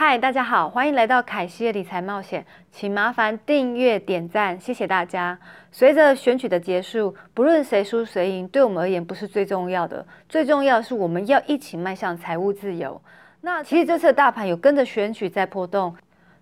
[0.00, 5.36] 嗨，大家好，欢迎来到凯西的理财冒险，请麻烦订阅、点赞，谢谢大家。
[5.72, 13.02] 随着选举的结束，不论谁输谁赢，对我们而言不是最重要的，最重要的是我们要一起迈向财务自由。
[13.40, 15.92] 那其实这次的大盘有跟着选举在波动，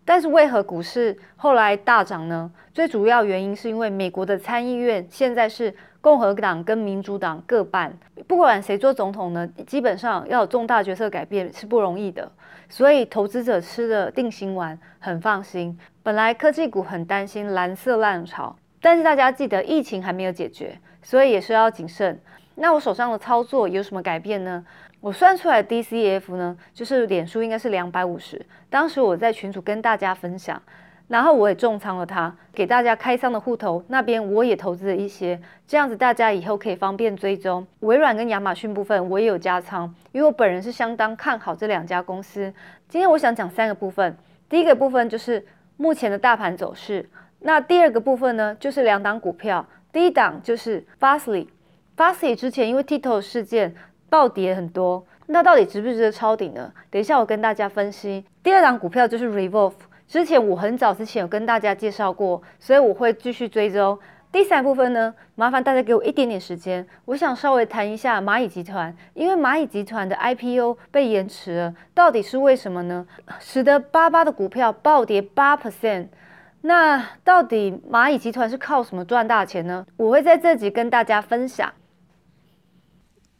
[0.07, 2.51] 但是为何股市后来大涨呢？
[2.73, 5.75] 最主要原因是因为美国的参议院现在是。
[5.99, 7.93] 共和党跟民主党各半，
[8.29, 12.31] 不管谁做总统呢，基本上要有重大决策改变是不容易的，
[12.69, 15.77] 所以投资者吃了定心丸，很放心。
[16.05, 22.21] 本来科技股很担心蓝色浪潮，但是大家记得疫情还没有解决，所以也是要谨慎。
[22.55, 24.65] 那我手上的操作有什么改变呢？
[25.07, 30.61] 我算出来 DCF 呢，就是脸书应该是两百五十，当时我在群组跟大家分享。
[31.07, 37.65] 然后我也重仓了它，给大家开仓的户头那边我也投资了一些，这样子大家以后可以方便追踪。
[37.79, 42.53] 微软跟亚马逊部分我也有加仓，因为我本人是相当看好这两家公司。
[42.89, 47.09] 今天我想讲三个部分，第一个部分就是目前的大盘走势，
[47.39, 53.73] 那第二个部分呢就是两档股票，第一档就是 Fastly，Fastly 之前因为 Tito 事件
[54.17, 56.73] 暴跌很多，那到底值不值得抄底呢？
[56.91, 58.25] 等一下我跟大家分析。
[58.43, 59.75] 第二档股票就是 Revolve。
[60.09, 63.99] 之前我很早之前有跟大家介绍过，所以我会继续追踪。
[64.33, 73.07] 第三部分呢，麻烦大家给我一点点时间，我想稍微谈一下蚂蚁集团，因为蚂蚁集团的 IPO 被延迟了，到底是为什么呢？
[73.39, 76.07] 使得八八的股票暴跌八 percent。
[76.63, 79.85] 那到底蚂蚁集团是靠什么赚大钱呢？
[79.99, 81.71] 我会在这集跟大家分享。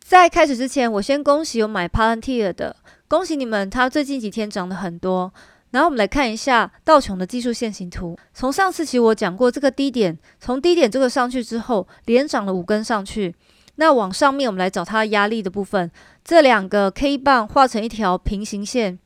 [0.09, 2.77] 在开始之前，我先恭喜有买 Palantir 的，
[3.09, 5.35] 恭喜你们，它最近几天涨得很多。
[5.73, 8.17] 然后我们来看一下道琼的技术线形图。
[8.33, 13.35] 从上次起我讲过，这个低点从低点这个上去之后，连涨了五根上去。
[13.75, 15.91] 那往上面我们来找它压力的部分，
[16.25, 18.97] 这两个 K 棒画成一条平行线，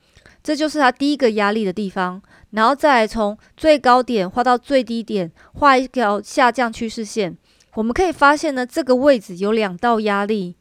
[0.42, 2.20] 这就是它第一个压力的地方。
[2.50, 7.38] 然后再来从最高点画到最低点，画一条下降趋势线。
[7.76, 10.56] 我们可以发现呢，这个位置有两道压力，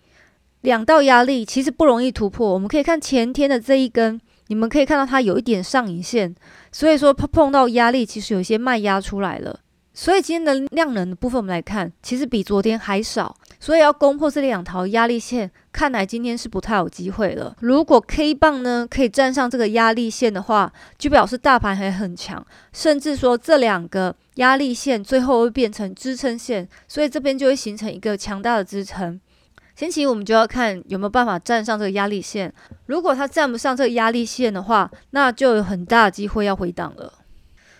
[0.61, 2.53] 两道压力其实不容易突破。
[2.53, 4.19] 我们可以看前天的这一根。
[4.47, 6.33] 你们可以看到它有一点上影线，
[6.71, 9.59] 所以说碰碰到压力，其实有些卖压出来了。
[9.93, 13.35] 所以今天的量能的部分，我们来看，其实比昨天还少。
[13.59, 17.55] 所以要攻破这两条压力线，看来今天是不太有机会了。
[17.59, 22.43] 如果 K 棒呢可以站上这个压力线的话，就表示大盘还很强，
[22.73, 29.19] 甚至说这两个压力线最后会变成支撑线，所以这边就会形成一个强大的支撑。
[29.79, 32.53] 前期我们就要看有没有办法站上这个压力线，
[32.87, 37.13] 如果它站不上这个压力线的话，那就有很大的机会要回档了。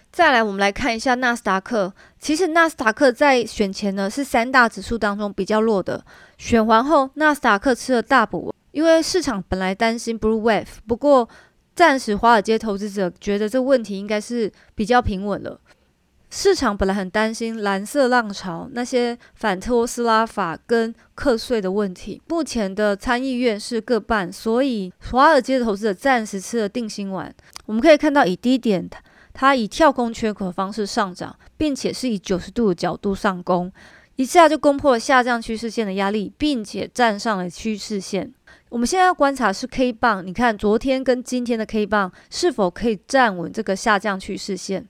[0.10, 1.94] 再来，我们来看一下纳斯达克。
[2.18, 6.06] 其实纳斯达克在选前呢是三大指数当中比较弱的，
[6.38, 11.28] 选完后纳斯达克吃了大补，因为市场本来担心 blue wave，不过
[11.76, 15.60] 暂时华尔街投资者觉得这问题应该是比较平稳了。
[16.32, 27.34] 市场本来很担心蓝色浪潮那些反特斯拉法跟课税的问题，目前的参议院是各半，所以华尔街的投资者暂时吃了定心丸。
[27.66, 28.88] 我们可以看到，以低点
[29.34, 33.72] 它以跳空缺口的方式上涨，并且是以九十度的角度上攻，
[34.16, 38.32] 一下就攻破了下降趋势线的压力，并且站上了趋势线。
[38.70, 44.88] 我们现在要观察是 K 棒，你看昨天跟今天的 K 棒是否可以站稳这个下降趋势线。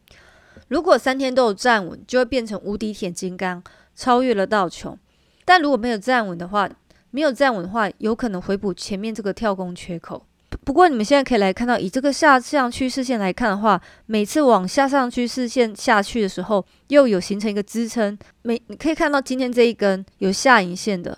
[0.70, 3.62] 如果三天都有站稳，就会变成无敌铁金刚，
[3.96, 4.98] 超越了道琼。
[5.44, 6.70] 但如果没有站稳的话，
[7.12, 10.26] 没有站稳的话，有可能回补前面这个跳空缺口。
[10.64, 18.18] 不过你们现在可以来看到，以这个下降趋势线来看的话，每次往下上趋势线下去的时候，又有形成一个支撑。
[18.44, 21.18] 每你可以看到今天这一根有下影线的，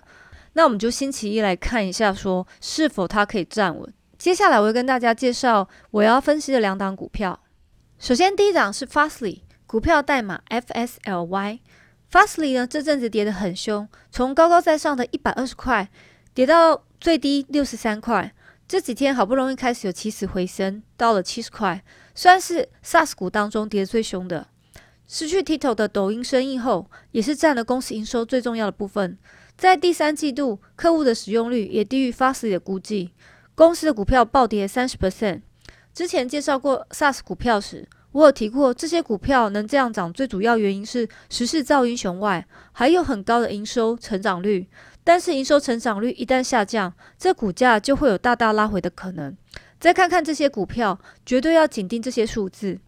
[0.53, 3.94] 那我们就星期一来看一下，说是否它可以站稳。
[4.18, 7.38] 接下来我会跟大家介绍我要分析的两档股票。
[8.01, 11.59] 首先，第一档是 Fastly 股票代码 FSLY。
[12.12, 15.88] Fastly 呢，这阵子跌得很凶，从高高在上的一百二十块
[16.33, 18.33] 跌到最低六十三块。
[18.68, 21.83] 这几天好不容易开始有起死回生，到了七十块，
[22.15, 24.48] 算是 SaaS 股当中跌得最凶的。
[25.07, 29.15] 失去 Tito 的抖音生意后，也是占了公司营收最重要的部分。
[29.56, 33.12] 在第三季度，客户的使用率也低于 Fastly 的估计，
[33.53, 35.42] 公司的股票暴跌三十 percent。
[35.93, 44.67] 之前介绍过 SaaS 股票时，我有提过这些股票能这样涨，最主要原因是时势造英雄外，还有很高的营收成长率。
[45.03, 49.35] 但是营收成长率一旦下降，这股价就会有大大拉回的可能。
[49.79, 52.79] 再看看这些股票，绝对要紧盯这些数字。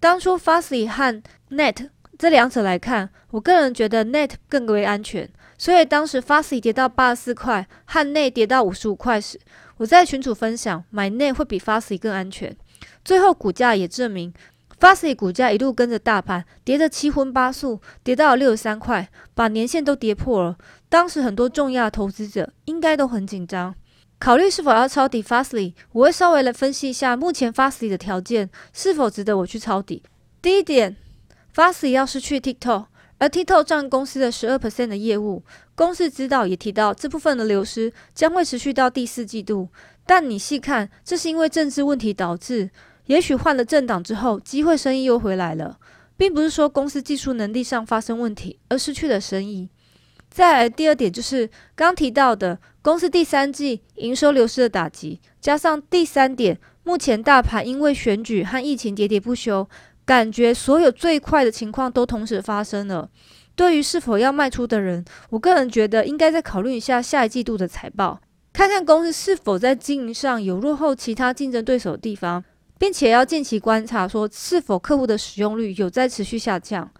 [0.00, 1.88] 当初 Fastly 和 Net
[2.18, 5.30] 这两者来看，我个人觉得 Net 更为安全，
[5.62, 9.38] 所以当时 Fastly 跌到八十四块，和 Net 跌到五十五块时。
[9.76, 12.56] 我在群主分享，买内会比 Fastly 更安全，
[13.04, 14.34] 最后股价也证明
[14.80, 20.58] ，Fastly 股价一路跟着大盘跌得七荤八素，跌到了六十三块，把年线都跌破了。
[20.88, 23.72] 当时很多重要投资者应该都很紧张，
[24.18, 25.74] 考虑是否要抄底 Fastly。
[25.92, 30.02] 我会稍微来分析一下目前 Fastly 的条件是否值得我去抄底。
[30.42, 30.96] 第一点
[31.54, 32.86] ，Fastly 要失去 TikTok。
[33.22, 35.44] 而 TikTok 占公司的十二 percent 的业务，
[35.76, 39.68] 公司知道也提到这部分的流失将会持续到第四季度。
[40.04, 42.68] 但你细看，这是因为政治问题导致，
[43.06, 45.78] 也许换了政党之后，机会生意又回来了，
[46.16, 49.68] 并不是说公司技术能力上发生问题而失去了生意。
[50.28, 59.68] 再来第二点就是刚提到的公司第三季营收流失的打击，加上第三点，目前大盘因为选举和疫情喋喋不休。
[60.04, 63.08] 感觉所有最快的情况都同时发生了。
[63.54, 68.20] 对于是否要卖出的人，我个人觉得应该再考虑一下下一季度的财报，
[68.52, 72.42] 看看公司是否在经营上有落后其他竞争对手的地方，
[72.78, 76.90] 并且要近期观察说是否客户的使用率有在持续下降。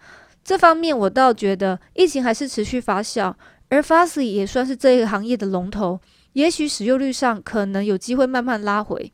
[0.43, 3.33] 这方面我倒觉得疫情还是持续发酵，
[3.69, 5.99] 而 Fastly 也算是这个行业的龙头，
[6.33, 9.11] 也许使用率上可能有机会慢慢拉回。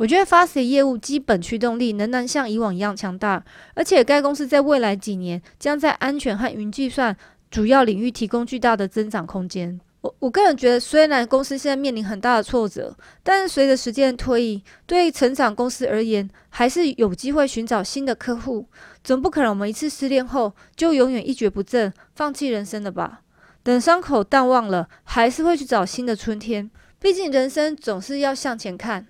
[0.00, 3.44] 我觉得 Fastly 业务基本驱动力仍然像以往一样强大，
[3.74, 7.14] 而且该公司在未来几年将在安全和云计算
[7.50, 9.78] 主要领域提供巨大的增长空间。
[10.00, 18.66] 我我个人觉得，虽然公司现在面临很大的挫折，但是随着时间的推移，对成长公司而言，还是有机会寻找新的客户。
[19.04, 23.20] 总不可能我们一次失恋后就永远一蹶不振，放弃人生了吧？
[23.62, 26.70] 等伤口淡忘了，还是会去找新的春天。
[26.98, 29.06] 毕竟人生总是要向前看。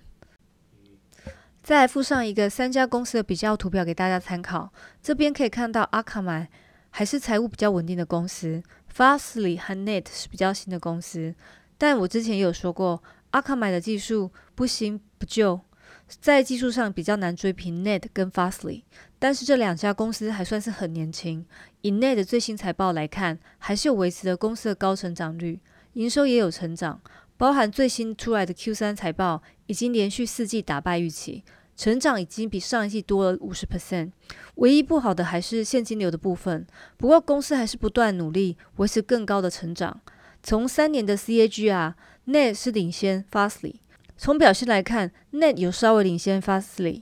[1.71, 4.73] 再来附上一个三家公司的比较图表给大家参考。
[5.01, 6.49] 这边可以看到，阿卡买
[6.89, 8.61] 还是财务比较稳定的公司
[8.93, 11.33] ，Fastly 和 Net 是比较新的公司。
[11.77, 15.61] 但我之前也有说过，阿卡买的技术不新不旧，
[16.09, 18.83] 在技术上比较难追平 Net 跟 Fastly。
[19.17, 21.45] 但是这两家公司还算是很年轻。
[21.79, 25.61] 以 Net 最新财报来看，还是有维持了公司的高成长率，
[25.93, 26.99] 营收也有成长。
[27.37, 31.45] 包含最新出来的 Q 三财报，已经连续四季打败预期，
[31.81, 34.11] 成长已经比上一季多了五十 percent。
[34.57, 39.99] 唯一不好的还是现金流的部分，不过公司还是不断努力维持更高的成长。
[40.43, 43.77] 从三年的 CAGR，Net 是领先 Fastly。
[44.15, 47.01] 从表现来看，Net 有稍微领先 Fastly。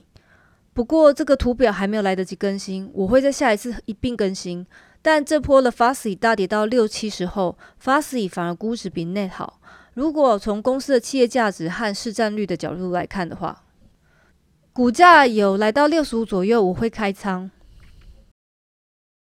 [0.72, 4.66] 不过这个图表还没有来得及更新，我会在下一次一并更新。
[5.02, 9.60] 但这波的 Fastly 大跌到六七十后，Fastly 反而估值比 Net 好。
[9.92, 13.64] 如果从公司的企业价值和市占率的角度来看的话，
[14.80, 17.50] 股价有来到六十五左右，我会开仓。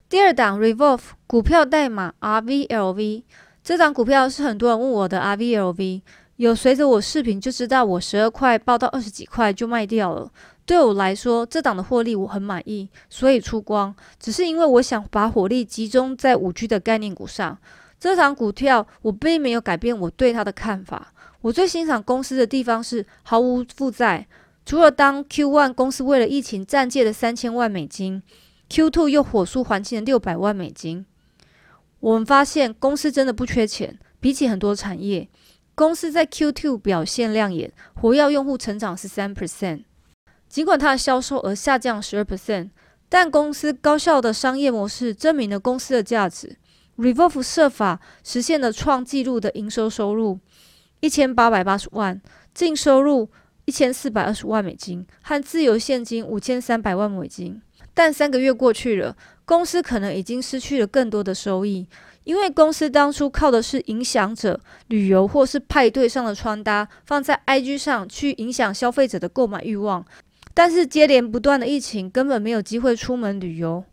[0.09, 3.25] 第二档 Revolve 股票代码 RVLV，
[3.63, 6.01] 这档股票是很多人问我的 RVLV，
[6.37, 10.33] 有随着我视频就知道我十二块报到二十几块就卖掉了。
[10.65, 13.95] 对我来说，这档的获利我很满意，所以出光。
[14.19, 17.59] 只是因为我想把火力集中在五 G 的概念股上。
[18.01, 21.13] 这场股票我并没有改变我对它的看法。
[21.43, 24.27] 我最欣赏公司的地方是毫无负债，
[24.65, 28.23] 除了当 Q one 公司为了疫情暂借了三千万美金
[28.69, 31.05] ，Q two 又火速还清了六百万美金。
[32.01, 35.29] 我们发现公司真的不缺钱，比起很多产业，
[35.75, 39.85] 公司在 Q two 表现亮眼，活跃用户成长十三 percent，
[40.49, 42.71] 尽管它的销售额下降十二 percent，
[43.09, 46.57] 但公司高效的商业模式证明了公司的价值。
[46.97, 50.39] Revolve 设法实现了创纪录的营收收入
[51.01, 52.21] 一千八百八十万，
[52.53, 53.31] 净收入
[53.65, 57.61] 一千四百二十万美金，和自由现金五千三百万美金。
[57.95, 61.87] 但三个月过去了，公司可能已经失去了更多的收益，
[62.25, 70.05] 因为公司当初靠的是影响者旅游或是派对上的穿搭，放在 IG 上去影响消费者的购买欲望。
[70.55, 73.85] 但是接连不断的疫情，根本没有机会出门旅游。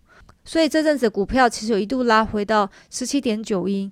[0.46, 3.92] 所以这阵子股票其实有一度拉回到十七点九一，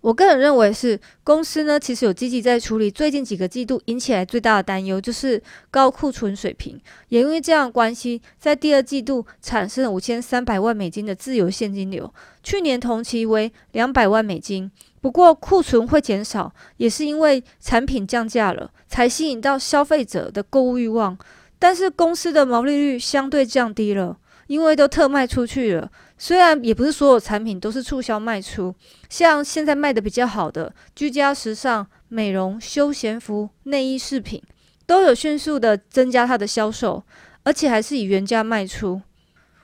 [0.00, 6.80] 我个人认为是公司呢，其实有积极在处理最近几个季度引起来最大的担忧，就是高库存水平。
[7.08, 12.12] 也因为这样关系，在第二季度产生了五千三百万美金的自由现金流，
[12.44, 14.70] 去年同期为两百万美金。
[15.00, 21.18] 不过库存会减少，也是因为产品降价了，才吸引到消费者的购物欲望。
[21.58, 24.16] 但是公司的毛利率相对降低了。
[24.48, 28.74] 因为都特卖出去了，虽然也不是所有产品都是促销卖出，
[29.08, 34.42] 像现在卖的比较好的居家时尚、美容、休闲服、内衣饰品，
[34.84, 37.04] 都有迅速的增加它的销售，
[37.44, 39.00] 而且还是以原价卖出。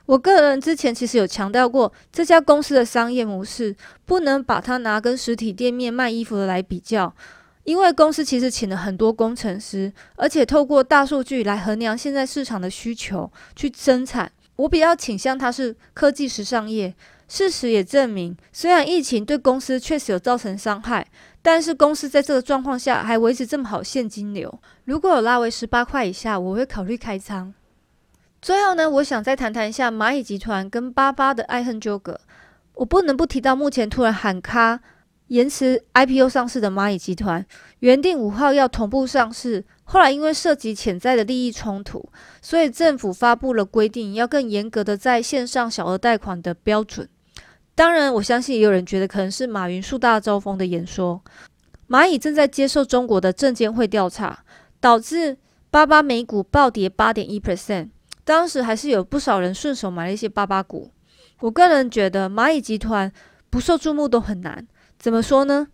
[0.05, 7.13] 我个人之前其实有强调过，这家公司的商业模式不能把它拿跟实体店面卖衣服的来比较，
[7.63, 14.31] 因为公司其实请了很多工程师，而且透过大数据来衡量现在市场的需求去生产。
[14.55, 16.93] 我比较倾向它是科技时尚业。
[17.27, 21.07] 事实也证明，虽然疫情对公司确实有造成伤害，
[21.41, 24.59] 但是公司在这个状况下还维持这么好现金流。
[24.83, 27.51] 如果有拉为十八块以下，我会考虑开仓。
[28.43, 32.21] 最后呢，我想再谈谈一下蚂蚁集团跟八八的爱恨纠葛。
[32.75, 34.81] 我不能不提到目前突然喊卡。
[35.27, 37.43] 延迟 IPO 上市的蚂蚁集团，
[37.79, 42.07] 原定五号要同步上市，后来因为涉及潜在的利益冲突，
[42.41, 47.09] 所以政府发布了规定，要更严格的在线上小额贷款的标准。
[47.73, 51.21] 当然，我相信也有人觉得可能是马云树大招风的演说。
[51.89, 54.43] 蚂蚁正在接受中国的证监会调查，
[54.79, 55.37] 导致
[55.71, 57.89] 八八美股暴跌八点一 percent，
[58.23, 60.91] 当时还是有不少人顺手买了一些八八股。
[61.39, 63.11] 我个人觉得蚂蚁集团
[63.49, 64.67] 不受注目都很难。
[64.97, 65.67] 怎么说呢？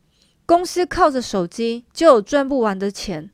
[0.45, 3.29] 公司靠着手机就有赚不完的钱，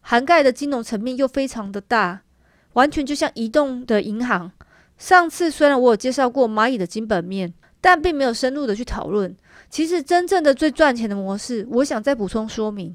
[0.00, 2.22] 涵盖的金融层面又非常的大，
[2.74, 4.52] 完全就像移动的银行。
[4.98, 9.34] 上次虽然我有介绍过蚂蚁的基本面，但并没有深入的去讨论。
[9.70, 12.94] 其实真正的最赚钱的模式，我想再补充说明。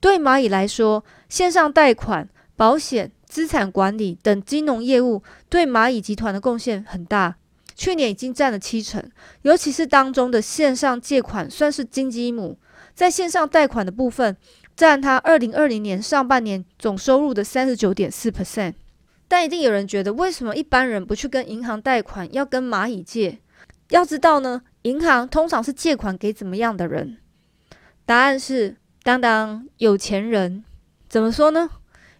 [0.00, 7.36] 对蚂蚁来说，线上贷款、保险、资产管理等金融业务对蚂蚁集团的贡献很大。
[7.76, 9.00] 去年已经占了七成，
[9.42, 12.58] 尤其是当中的线上借款算是金鸡母，
[12.94, 14.34] 在线上贷款的部分
[14.74, 18.74] 占它二零二零年上半年总收入的三十九点四 percent。
[19.28, 23.40] 但一定有人觉得，为什么一般人不去跟银行贷款，要跟蚂蚁借？
[23.90, 27.18] 要知道呢，银行通常是借款给怎么样的人？
[28.04, 30.64] 答案是当当有钱人。
[31.08, 31.68] 怎么说呢？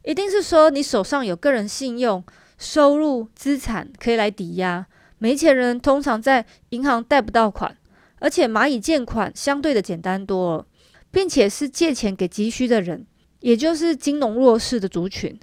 [0.04, 2.22] 一定是说你手上有个人信用、
[2.58, 4.86] 收入、资产可以来抵押。
[5.18, 7.76] 没钱人通常在银行贷不到款，
[8.18, 10.66] 而且蚂蚁借款相对的简单多了，
[11.10, 13.06] 并且是借钱给急需的人，
[13.40, 15.38] 也就是金融弱势的族群。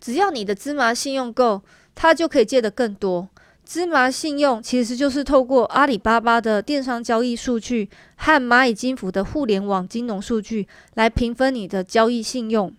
[0.00, 1.62] 只要你的芝麻信用够，
[1.94, 3.28] 他就可以借得更多。
[3.64, 12.74] 芝麻信用其实就是透过阿里巴巴的电商交易数据和蚂蚁金服的互联网金融数据来评分你的交易信用。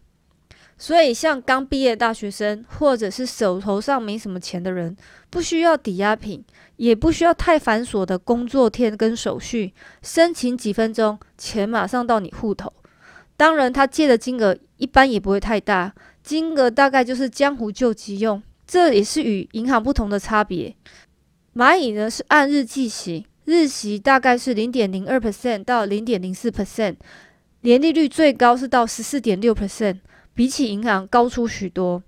[0.77, 4.95] 所以，像刚毕业大学生，或者是手头上没什么钱的人，
[5.29, 6.43] 不需要抵押品，
[6.75, 12.73] 也不需要太繁琐的工作天跟手续，申请几分钟，钱马上到你户头。
[13.37, 20.75] 当然，他借的金额一般也不会太大，金额大概就是江湖救急用，这也是与银行不同的差别。
[21.55, 26.95] 蚂蚁呢是按日计息，日息大概是零点零二 percent 到零点零四 percent，
[27.61, 29.99] 年利率最高是到十四点六 percent。
[30.33, 32.01] 比起银行高出许多，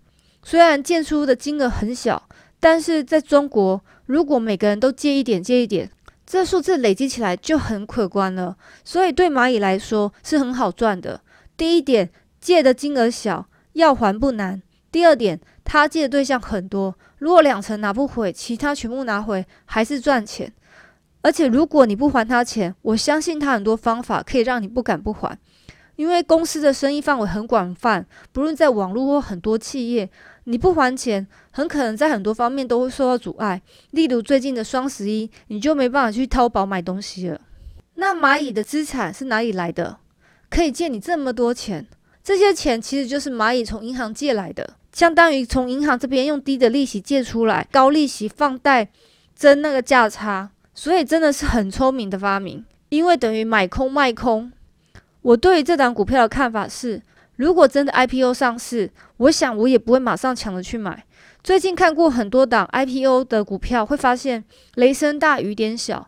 [0.43, 2.27] 虽然借出的金额很小，
[2.59, 5.89] 但是在中国，如果每个人都借一点借一点，
[6.25, 8.57] 这数字累积起来就很可观了。
[8.83, 11.21] 所以对蚂蚁来说是很好赚的。
[11.55, 12.09] 第一点，
[12.41, 14.59] 借的金额小，要还不难；
[14.91, 20.51] 第二点，他借的对象很多，如果两成拿不回，其他全部拿回还是赚钱。
[21.21, 25.37] 而且如果你不还他钱，我相信他很多方法可以让你不敢不还。
[25.95, 30.09] 因为公司的生意范围很广泛，不论在网络或很多企业，
[30.43, 33.61] 你不还钱，很可能在很多方面都会受到阻碍。
[33.91, 37.39] 例如最近的双十一，你就没办法去淘宝买东西了。
[37.95, 39.97] 那蚂蚁的资产是哪里来的？
[40.49, 41.87] 可以借你这么多钱？
[42.23, 48.89] 这些钱其实就是蚂蚁从银行借来的，相当于从银行这边用低的利息借出来，高利息放贷，
[49.35, 50.49] 争那个价差。
[50.73, 54.51] 所以真的是很聪明的发明，因为等于买空卖空。
[55.25, 57.01] 我对于这档股票的看法是，
[57.37, 61.03] 如果真的 IPO 上市，我想我也不会马上抢着去买。
[61.43, 64.43] 最近看过很多档 IPO 的股票，会发现
[64.75, 66.07] 雷声大雨点小，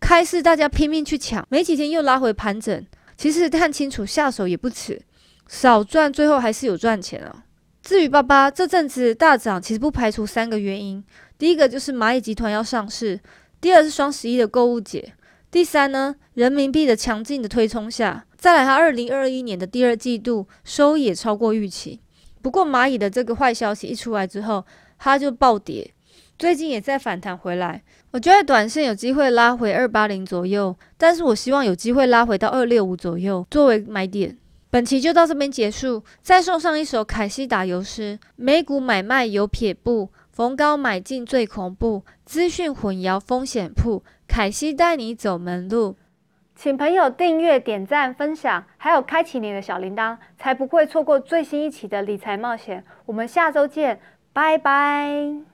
[0.00, 2.84] 开市大家拼命去抢，没几天又拉回盘整。
[3.16, 5.00] 其实看清楚下手也不迟，
[5.46, 7.44] 少赚最后还是有赚钱啊。
[7.82, 11.04] 至于八八这阵子大涨，其实不排除三个原因：
[11.38, 13.20] 第一个就是蚂蚁集团要上市，
[13.60, 15.14] 第二是双十一的购物节。
[15.50, 22.00] 第三呢，人民币的强劲的推冲下，再来它二零二一年的第二季度收益也超过预期。
[22.42, 24.64] 不过蚂蚁的这个坏消息一出来之后，
[24.98, 25.92] 它就暴跌，
[26.38, 27.82] 最近也在反弹回来。
[28.12, 34.36] 我觉得短线有机会拉回二八零左右，但是我希望有机会拉回到二六五左右作为买点。
[34.68, 44.04] 本期就到这边结束，再送上一首凯西打油诗：美股买卖有撇步，逢高买进最恐怖，资讯混淆风险铺。
[44.28, 45.96] 凯西带你走门路，
[46.54, 52.84] 请朋友订阅、点赞、分享，还有开启你的小铃铛，才不会错过最新一期的理财冒险。
[53.06, 54.00] 我们下周见，
[54.32, 55.46] 拜拜。